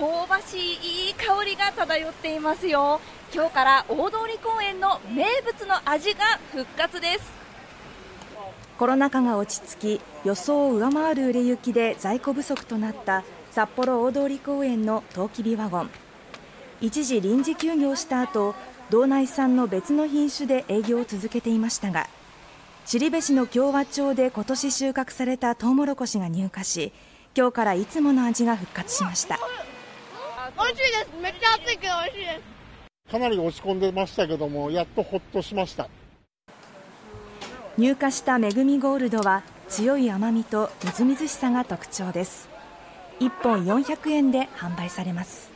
[0.00, 3.02] 香ばしいいい香りが漂っていますよ。
[3.34, 6.20] 今日から大通公園の名物の味が
[6.52, 7.30] 復活です。
[8.78, 15.90] コロナ禍が落ち着き予想を上回る売れ行きで在庫不足となった札幌大通公園のトウキビワゴン。
[16.80, 18.54] 一時臨時休業した後
[18.88, 22.08] 道内産の別の品種で営業を続けていましたが
[22.86, 26.94] 後志の共和町で今年収穫されたトウモロコシが入荷し
[27.36, 29.38] 今日からいつもの味が復活しました。
[30.62, 31.22] 美味しいです。
[31.22, 32.42] めっちゃ暑いけど美味しいで
[33.06, 33.10] す。
[33.10, 35.88] かなり落ち込んでましたけどもやっとほっとしました。
[37.78, 42.50] 入荷しためぐみゴールドは強い甘みとみずみずしさが特徴です。
[43.20, 45.50] 1本400円で販売されます